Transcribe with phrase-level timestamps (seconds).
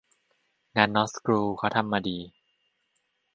[0.77, 2.17] งานน๊อตสกรูเค้าทำมาดี